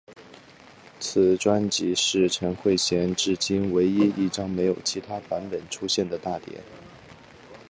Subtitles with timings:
[0.99, 6.59] 此专辑是陈慧娴至今唯一一张没有以其他版本出现的大碟。